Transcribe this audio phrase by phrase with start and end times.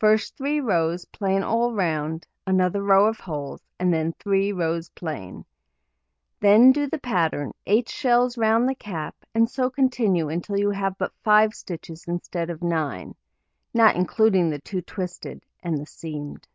[0.00, 5.44] First 3 rows plain all round, another row of holes, and then 3 rows plain.
[6.40, 10.98] Then do the pattern 8 shells round the cap, and so continue until you have
[10.98, 13.14] but 5 stitches instead of 9
[13.72, 16.48] (not including the 2 twisted, and the seamed).